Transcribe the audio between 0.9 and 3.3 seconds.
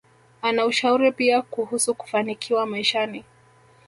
pia kuhusu kufanikiwa maishani